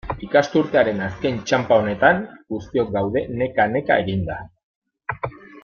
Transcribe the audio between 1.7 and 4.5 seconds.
honetan, guztiok gaude neka-neka eginda.